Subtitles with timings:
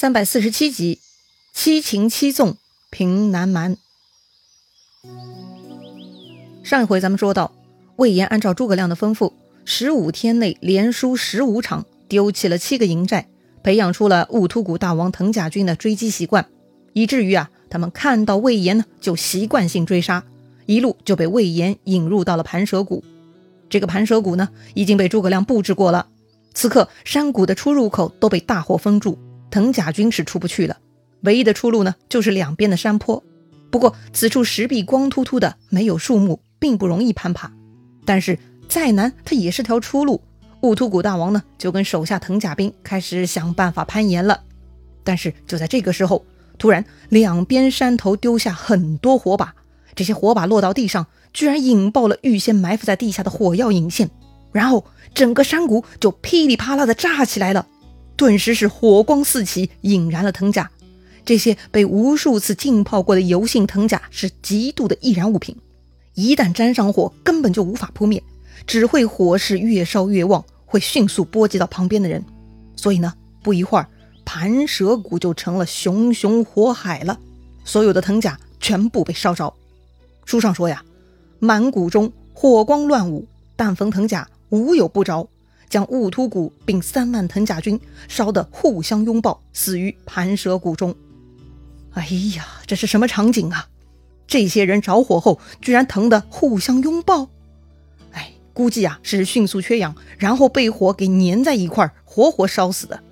[0.00, 1.00] 三百四十七集，
[1.52, 2.56] 七擒七纵
[2.88, 3.76] 平南蛮。
[6.62, 7.50] 上一回咱们说到，
[7.96, 9.32] 魏延按照诸葛亮的吩咐，
[9.64, 13.26] 十五天内连输十五场，丢弃了七个营寨，
[13.64, 16.46] 培养出了兀突骨大王藤甲军的追击习惯，
[16.92, 20.22] 以至于啊，他们看到魏延呢，就习惯性追杀，
[20.66, 23.02] 一路就被魏延引入到了盘蛇谷。
[23.68, 26.06] 这个盘蛇谷呢，已经被诸葛亮布置过了，
[26.54, 29.18] 此刻山谷的出入口都被大火封住。
[29.50, 30.78] 藤甲军是出不去了，
[31.22, 33.22] 唯一的出路呢，就是两边的山坡。
[33.70, 37.52] 不过此处石壁光秃秃的，没有树木，并不容易攀爬。
[38.04, 38.38] 但是
[38.68, 40.22] 再难，它也是条出路。
[40.62, 44.42] 兀突骨大王呢，就跟手下藤甲兵开始想办法攀岩了。
[45.04, 46.24] 但是就在这个时候，
[46.58, 49.54] 突然两边山头丢下很多火把，
[49.94, 54.10] 这些火把落到地上，居然引爆了预先埋伏在地下的火药引线，
[54.50, 57.66] 然后整个山谷就噼里啪啦的炸起来了。
[58.18, 60.68] 顿时是火光四起，引燃了藤甲。
[61.24, 65.54] 这些被无数次浸泡过的油性藤甲是极度的易燃物品，
[66.14, 68.20] 一旦沾上火，根本就无法扑灭，
[68.66, 72.24] 只会火势越烧越旺，会迅速波及到旁边的人。
[72.74, 73.88] 所以呢，不一会儿，
[74.24, 77.16] 盘蛇谷就成了熊熊火海了，
[77.64, 79.54] 所有的藤甲全部被烧着。
[80.24, 80.82] 书上说呀，
[81.38, 85.28] 满谷中火光乱舞，但逢藤甲，无有不着。
[85.68, 90.94] 将兀突骨并三万藤甲军烧得互相拥抱，死于盘蛇谷中。
[91.92, 93.68] 哎呀，这是什么场景啊？
[94.26, 97.28] 这些人着火后居然疼得互相拥抱。
[98.12, 103.02] 哎，估计啊是迅速缺氧，然后被火给粘在一块，活活烧死的。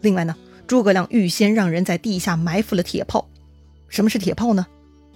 [0.00, 0.36] 另外呢，
[0.66, 3.28] 诸葛亮预先让人在地下埋伏了铁炮。
[3.88, 4.66] 什么是铁炮呢？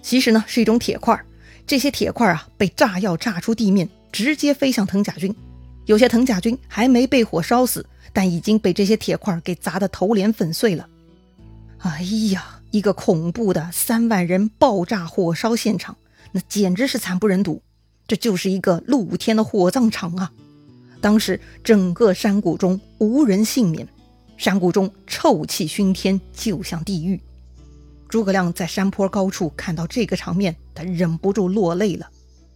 [0.01, 1.19] 其实呢是一种铁块，
[1.65, 5.35] 这些铁块啊被炸药炸出地面，直接飞向藤甲军。
[5.87, 10.87] 有些藤甲军还没被火烧死，但已经被这些铁块给砸得头脸粉碎了。
[11.79, 15.95] 哎呀，一个恐怖的三万人爆炸火烧现场，
[16.33, 17.61] 那简直是惨不忍睹。
[18.05, 20.31] 这就是一个露天的火葬场啊！
[20.99, 23.87] 当时整个山谷中无人幸免，
[24.35, 27.21] 山谷中臭气熏天，就像地狱。
[28.09, 32.09] 诸葛亮在山坡高处看到这个场面，他忍不住落泪了。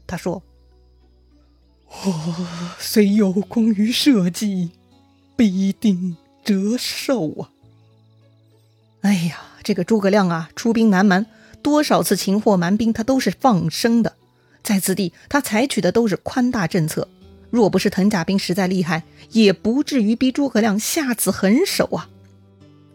[0.06, 0.44] 他说。
[1.92, 2.48] 我
[2.80, 4.72] 虽有功于社稷，
[5.36, 7.50] 必定折寿啊！
[9.02, 11.28] 哎呀，这个诸葛亮啊，出兵南蛮，
[11.62, 14.16] 多少次擒获蛮兵，他都是放生的。
[14.64, 17.08] 在此地，他采取的都是宽大政策。
[17.52, 22.10] 若不是藤甲兵实在厉害，也不至于逼诸葛亮下此狠手啊！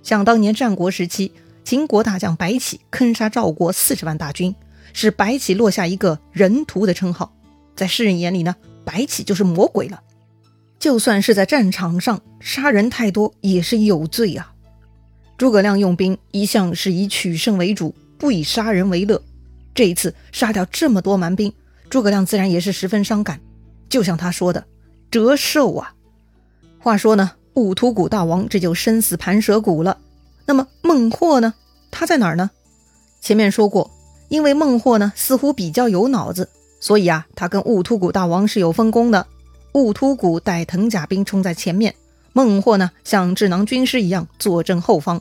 [0.03, 1.33] 想当年战国时期，
[1.65, 4.55] 秦国大将白起坑杀赵国四十万大军，
[4.93, 7.33] 使白起落下一个人屠的称号，
[7.77, 8.57] 在世人眼里呢？
[8.87, 10.01] 白起就是魔鬼了，
[10.79, 14.53] 就算是在战场上杀人太多也是有罪啊。
[15.37, 19.21] 诸葛亮用兵一向是以取胜为主，不以杀人为乐。
[19.75, 21.53] 这一次杀掉这么多蛮兵，
[21.91, 23.41] 诸葛亮自然也是十分伤感。
[23.89, 24.65] 就像他说的
[25.11, 25.93] ：“折寿啊！”
[26.79, 29.99] 话说呢，兀突骨大王这就生死盘蛇谷了。
[30.47, 31.55] 那么孟获呢？
[31.91, 32.51] 他在哪儿呢？
[33.21, 33.91] 前面说过，
[34.29, 36.49] 因为孟获呢似乎比较有脑子。
[36.79, 39.27] 所以啊，他跟兀突骨大王是有分工的。
[39.73, 41.95] 兀突骨带藤甲兵冲在前面，
[42.33, 45.21] 孟获呢像智囊军师一样坐镇后方。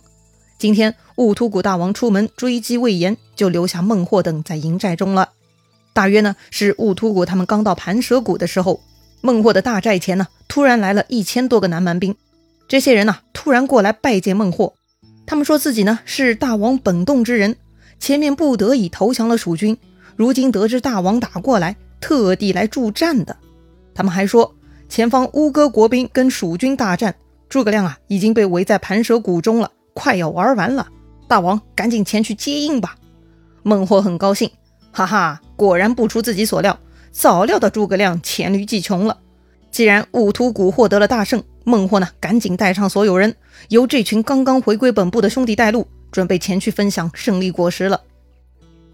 [0.57, 5.29] 今天兀突骨大王出门追击魏延，就留下孟获等在营寨中了。
[5.91, 8.81] 大约呢是兀突骨他们刚到盘蛇谷的时候，
[9.21, 12.15] 孟获的大寨前呢突然来了一千多个南蛮兵。
[12.67, 14.73] 这些人呢突然过来拜见孟获，
[15.25, 17.57] 他们说自己呢是大王本洞之人，
[17.99, 19.77] 前面不得已投降了蜀军。
[20.15, 23.35] 如今得知大王打过来，特地来助战的。
[23.93, 24.55] 他们还说，
[24.87, 27.15] 前方乌戈国兵跟蜀军大战，
[27.49, 30.87] 诸葛亮啊已经被围在盘蛇谷中了，快要玩完了。
[31.27, 32.95] 大王赶紧前去接应吧。
[33.63, 34.51] 孟获很高兴，
[34.91, 36.79] 哈哈，果然不出自己所料，
[37.11, 39.17] 早料到诸葛亮黔驴技穷了。
[39.71, 43.35] 既然兀突骨获得了大胜，孟获呢赶紧带上所有人，
[43.69, 47.99] 由这群刚刚回归本部的兄弟带路，准备前去分享胜利果实了。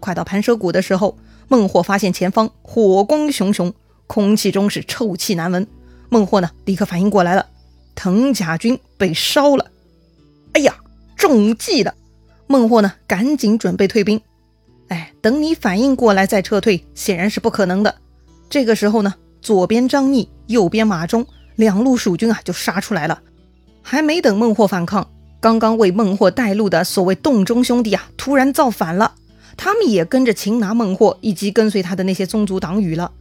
[0.02, 1.16] 快到盘蛇谷的时候，
[1.46, 3.72] 孟获发现前方火光熊熊，
[4.08, 5.64] 空气中是臭气难闻。
[6.08, 7.46] 孟获呢，立刻反应过来了，
[7.94, 9.70] 藤甲军被烧了。
[10.54, 10.74] 哎呀，
[11.16, 11.94] 中计了！
[12.48, 14.20] 孟获呢，赶紧准备退兵。
[14.88, 17.94] 哎，等你反应过来再撤退，显然是不可能的。
[18.50, 21.24] 这个时候呢，左边张逆，右边马忠，
[21.54, 23.22] 两路蜀军啊就杀出来了。
[23.82, 25.08] 还没等孟获反抗，
[25.40, 29.14] 刚刚为孟获带路的所谓洞中兄弟啊，突然造反了。
[29.56, 33.12] 他们也跟着擒拿孟获以及跟随他的那些宗族党羽了。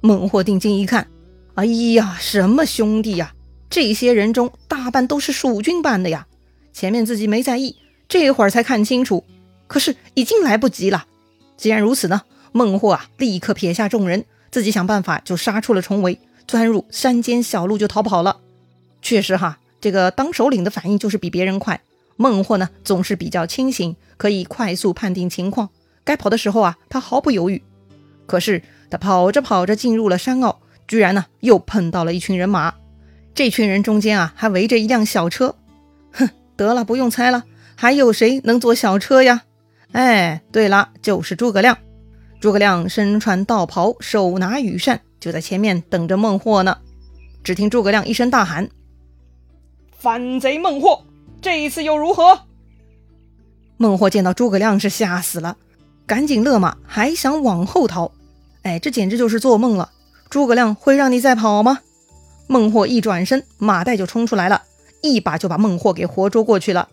[0.00, 1.08] 孟获定睛一看，
[1.54, 3.34] 哎呀，什么兄弟呀？
[3.70, 6.26] 这些人中大半都是蜀军办的呀！
[6.72, 7.76] 前面自己没在意，
[8.08, 9.24] 这会儿才看清楚，
[9.66, 11.06] 可是已经来不及了。
[11.56, 12.22] 既然如此呢，
[12.52, 18.40] 孟获啊，立刻撇下众人，自己想办法就杀出了重围，钻入山间小路就逃跑了。
[19.02, 21.80] 确实哈，这个当首领的反应就是比别人快。
[22.16, 25.70] 孟获呢，总是比较清醒，可以快速判定情况。
[26.04, 27.62] 该跑的时候啊，他毫不犹豫。
[28.26, 32.74] 可是他跑着跑着进入了山坳，居然呢又碰到了一群人马。
[33.34, 35.56] 这群人中间啊，还围着一辆小车。
[36.12, 37.44] 哼，得了，不用猜了，
[37.74, 39.42] 还有谁能坐小车呀？
[39.92, 41.76] 哎，对了，就是诸葛亮。
[42.40, 46.78] 诸葛亮身穿道袍，手拿羽扇，就在前面等着孟获呢。
[47.42, 48.68] 只听诸葛亮一声大喊
[49.98, 51.04] ：“反贼孟获，
[51.44, 52.40] 这一次又如何？”
[53.76, 55.58] 孟获见到诸葛亮是吓死了，
[56.06, 58.10] 赶紧勒马，还想往后逃。
[58.62, 59.90] 哎，这简直就是做梦了！
[60.30, 61.80] 诸葛亮会让你再跑吗？
[62.46, 64.62] 孟获一转身，马岱就冲出来了，
[65.02, 66.88] 一把就把孟获给活捉过去了。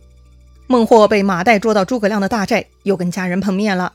[0.67, 3.93] 孟获被马岱捉到诸葛亮的大寨，又跟家人碰面了。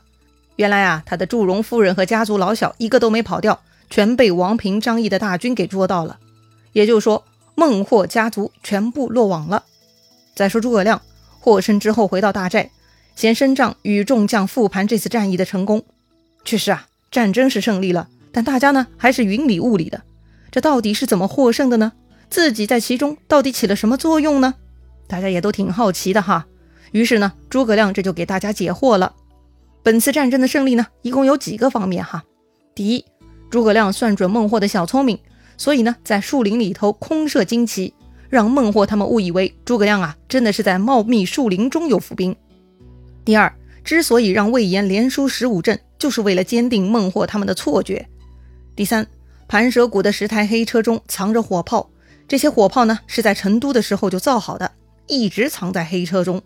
[0.55, 3.59] 原来啊，他的祝融夫人和家族老小一个都没跑掉，
[3.91, 6.17] 全被王平、张翼的大军给捉到了。
[6.71, 7.23] 也就是说，
[7.53, 9.63] 孟获家族全部落网了。
[10.37, 11.01] 再说诸葛亮
[11.39, 12.69] 获胜之后回到大寨，
[13.15, 15.83] 先升帐与众将复盘这次战役的成功。
[16.45, 20.03] 确实啊，战争是胜利了，但大家呢还是云里雾里的。
[20.51, 21.93] 这到底是怎么获胜的呢？
[22.29, 24.53] 自己在其中到底起了什么作用呢？
[25.07, 26.45] 大家也都挺好奇的哈。
[26.91, 29.15] 于是呢，诸葛亮这就给大家解惑了。
[29.81, 32.23] 本次战争的胜利呢，一共有几个方面哈。
[32.75, 33.03] 第一，
[33.49, 35.17] 诸葛亮算准孟获的小聪明，
[35.57, 37.95] 所以呢，在树林里头空设旌旗，
[38.29, 42.35] 让孟获他们误以为诸葛亮啊，真的是在茂密树林中有伏兵。
[43.25, 43.53] 第二，
[43.83, 48.07] 之所以让魏延连输十五阵，就是为了坚定孟获他们的错觉。
[48.75, 49.07] 第三。
[49.49, 51.89] 盘蛇谷的十台黑车中藏着火炮，
[52.27, 54.69] 这些火炮呢是在成都的时候就造好的，
[55.07, 56.41] 一直藏在黑车中。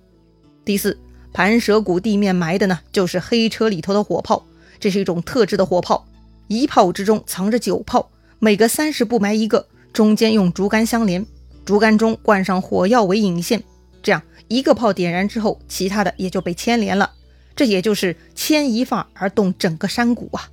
[0.64, 0.96] 第四，
[1.34, 4.46] 盘蛇谷地面埋的呢就是黑车里头的火炮，
[4.80, 6.06] 这是一种特制的火炮，
[6.48, 11.26] 一炮之中藏着九炮，每隔三十步埋一个，中间用竹竿相连，
[11.66, 13.64] 竹竿中灌上火药为引线，
[14.04, 17.12] 这样一个炮点燃之后，其他的也就被牵连了，
[17.56, 20.50] 这也就是牵一发而动整个山谷啊。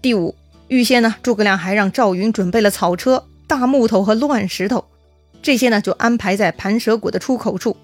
[0.00, 0.34] 第五。
[0.68, 4.82] 预先呢，诸葛亮还让赵云准备了草车、大木头和乱石头，
[5.42, 7.76] 这些呢就安排在盘蛇谷的出口处，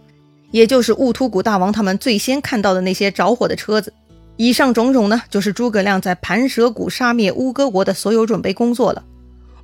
[0.52, 3.92] 也就是兀突骨大王他们最先看到的那些着火的车子。
[4.38, 9.04] 以上种种呢，就是诸葛亮在盘蛇谷杀灭乌戈国的所有准备工作了。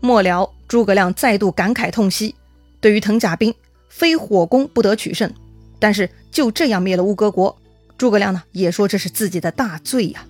[0.01, 2.35] 末了，诸葛亮再度感慨痛惜：
[2.85, 3.55] 对于藤甲兵，
[3.89, 5.33] 非火攻不得取胜。
[5.79, 7.57] 但是就这样灭了乌戈国，
[7.97, 10.27] 诸葛亮呢也说这是自己的大罪呀。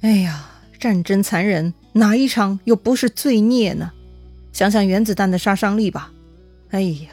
[0.00, 0.48] 哎呀，
[0.80, 1.74] 战争残忍。
[1.92, 3.92] 哪一场又不是罪孽呢？
[4.54, 6.10] 想想原子弹的杀伤力吧。
[6.70, 7.10] 哎呀，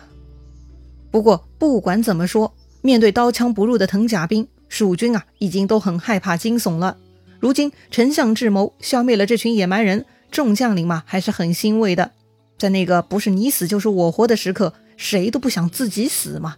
[1.12, 6.96] 不过不管怎么说，面对刀枪不入的藤甲兵，蜀军啊已经都很害怕惊悚了。
[7.42, 12.14] 如今丞相智谋消灭了这群野蛮人，众将领嘛还是很欣慰的。
[12.60, 16.58] 在那个不是你死就是我活的时刻，谁都不想自己死嘛。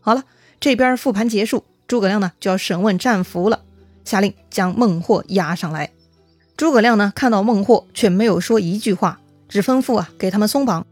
[0.00, 0.24] 好了，
[0.58, 3.60] 这边复盘结束，诸葛亮呢就要审问战俘了，
[4.04, 5.90] 下令将孟获押上来。
[6.56, 10.86] 诸葛亮呢，看到孟获，却没有说一句话，只吩咐啊，给他们松绑，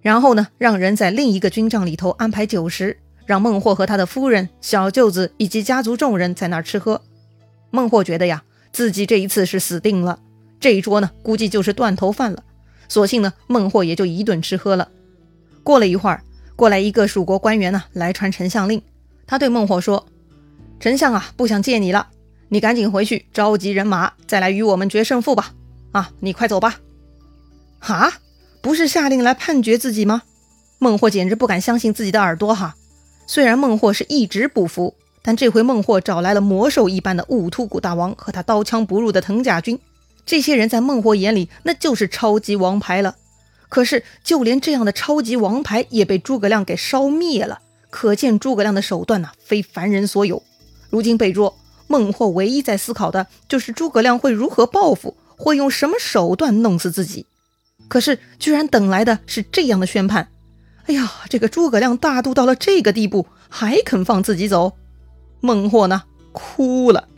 [0.00, 7.02] 然后呢，让人在另一个军帐里头安排酒食，让孟获和他的夫人、小舅子以及家族众人在那儿吃喝。
[7.70, 10.18] 孟获觉得呀，自己这一次是死定了，
[10.58, 12.42] 这一桌呢，估计就是断头饭了。
[12.92, 14.86] 索性呢，孟获也就一顿吃喝了。
[15.62, 16.22] 过了一会儿，
[16.56, 18.82] 过来一个蜀国官员呢，来传丞相令，
[19.26, 20.06] 他对孟获说
[20.78, 22.08] ：“丞相啊，不想见你了。”
[22.52, 25.54] 你赶紧回去召集人马，再来与我们决胜负吧！
[25.92, 26.80] 啊，你快走吧！
[27.78, 28.12] 哈，
[28.60, 30.24] 不是下令来判决自己吗？
[30.78, 32.76] 孟获简直不敢相信自己的耳朵哈！
[33.26, 39.80] 虽然孟获是一直不服，但这回孟获找来了魔兽一般的兀突骨大王和他刀枪不入的藤甲军，
[40.24, 43.16] 这些人在孟获眼里那就是超级王牌了。
[43.68, 47.60] 可是就连这样的超级王牌也被诸葛亮给烧灭了，
[47.90, 50.42] 可见诸葛亮的手段呐，非凡人所有。
[50.90, 51.56] 如今被捉。
[51.88, 57.26] 孟获唯一在思考的就是诸葛亮会如何报复，会用什么手段弄死自己。
[57.88, 60.28] 可是居然等来的是这样的宣判。
[60.86, 64.72] 哎呀，这个诸葛亮大度到了这个地步，还肯放自己走？
[65.40, 67.08] 孟获呢，哭了。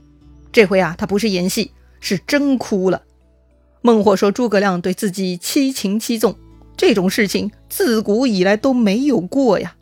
[0.52, 1.70] 这回啊，他不是演戏，
[2.04, 3.02] 是真哭了。
[3.80, 6.36] 孟获说：“诸葛亮对自己七情七纵，
[6.76, 9.74] 这种事情自古以来都没有过呀。”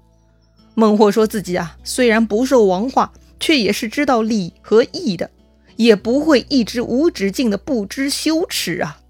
[0.75, 3.13] 孟获说自己啊，虽然不受王化。
[3.43, 5.29] 却也是知道礼和义的，
[5.75, 9.01] 也不会一直无止境的不知羞耻啊！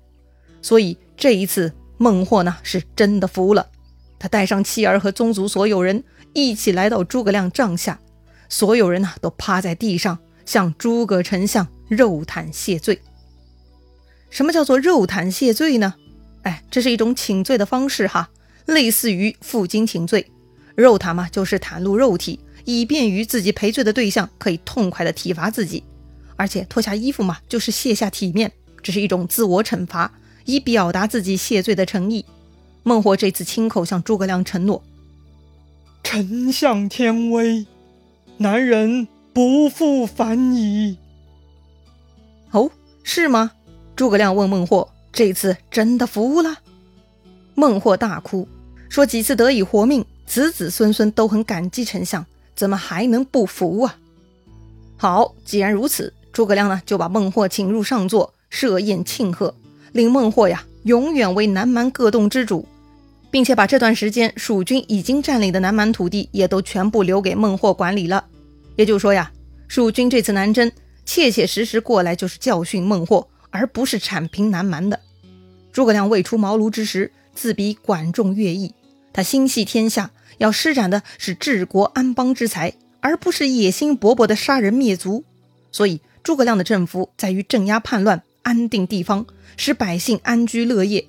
[0.63, 3.67] 所以这一次孟获呢是真的服了，
[4.19, 6.03] 他带上妻儿和宗族所有人，
[6.33, 8.01] 一起来到诸葛亮帐下，
[8.49, 13.01] 所有人呢都趴在地上向诸葛丞相肉袒谢罪。
[14.31, 15.95] 什么叫做肉袒谢罪呢？
[16.43, 18.31] 哎，这是一种请罪的方式哈，
[18.67, 20.27] 类似于负荆请罪。
[20.75, 25.85] 肉袒嘛，就是袒露肉体，以便于自己赔罪的对象可以痛快的体罚自己。
[26.37, 28.51] 而且脱下衣服嘛，就是卸下体面，
[28.83, 30.11] 这是一种自我惩罚，
[30.47, 32.25] 以表达自己谢罪的诚意。
[32.83, 34.83] 孟获这次亲口向诸葛亮承诺
[36.03, 37.67] ：“丞相天威，
[38.39, 40.97] 男人不复反矣。”
[43.03, 43.53] 是吗？
[43.95, 46.59] 诸葛亮问孟获：“这次真的服了？”
[47.55, 48.49] 孟获大哭，
[48.89, 53.97] 说：“几次得以活命，子子孙孙都很感激丞相，怎么还能不服啊？”
[54.97, 59.55] 好，既然如此，诸葛亮呢就把孟获请入上座，设宴庆贺，
[59.93, 62.67] 令孟获呀永远为南蛮各洞之主。
[63.33, 68.23] 并且把这段时间蜀军已经占领的南蛮土地也都全部留给孟获管理了。
[68.77, 69.33] 也就是说呀，
[69.69, 70.71] 蜀军这次南征，
[71.15, 74.99] 切切实实过来就是教训孟获，而不是铲平南蛮的。
[75.71, 78.75] 诸葛亮未出茅庐之时，自比管仲、乐毅，
[79.13, 85.23] 他心系天下，要施展的是治国安邦之才，而不是野心勃勃的杀人灭族。
[85.71, 89.27] 所以，诸葛亮的政府在于镇压叛乱，安定地方，
[89.59, 91.07] 使百姓安居乐业。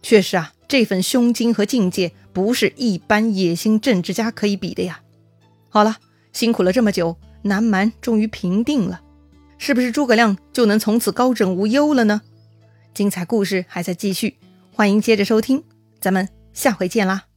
[0.00, 0.54] 确实啊。
[0.66, 5.02] 这份胸襟和境界，不是一般野心政治家可以比的呀！
[5.68, 5.98] 好了，
[6.32, 9.00] 辛苦了这么久，南蛮终于平定了，
[9.58, 12.22] 是不是诸葛亮就能从此高枕无忧了呢？
[12.94, 14.36] 精彩故事还在继续，
[14.72, 15.64] 欢迎接着收听，
[16.00, 17.31] 咱们下回见啦！